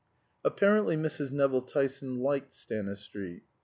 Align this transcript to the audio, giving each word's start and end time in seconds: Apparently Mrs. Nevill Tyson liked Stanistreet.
Apparently 0.43 0.97
Mrs. 0.97 1.29
Nevill 1.31 1.61
Tyson 1.61 2.17
liked 2.21 2.53
Stanistreet. 2.53 3.43